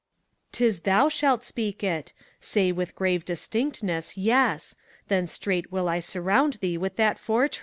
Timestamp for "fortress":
7.19-7.59